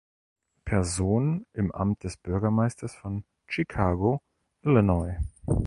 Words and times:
Person 0.65 1.45
im 1.53 1.71
Amt 1.71 2.05
des 2.05 2.17
Bürgermeisters 2.17 2.95
von 2.95 3.23
Chicago 3.45 4.19
(Illinois). 4.63 5.19